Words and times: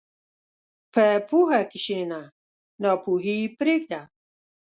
په 0.93 1.05
پوهه 1.27 1.61
کښېنه، 1.71 2.21
ناپوهي 2.81 3.39
پرېږده. 3.57 4.01